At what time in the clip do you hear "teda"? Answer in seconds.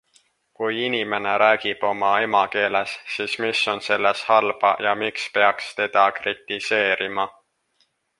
5.81-6.07